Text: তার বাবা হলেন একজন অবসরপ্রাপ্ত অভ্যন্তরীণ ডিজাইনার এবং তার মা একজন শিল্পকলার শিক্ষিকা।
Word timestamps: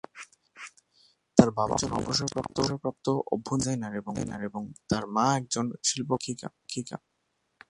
তার 1.37 1.49
বাবা 1.51 1.75
হলেন 1.75 1.91
একজন 2.09 2.27
অবসরপ্রাপ্ত 2.47 3.07
অভ্যন্তরীণ 3.33 3.81
ডিজাইনার 3.85 4.41
এবং 4.49 4.63
তার 4.89 5.03
মা 5.15 5.25
একজন 5.39 5.65
শিল্পকলার 5.87 6.21
শিক্ষিকা। 6.25 6.97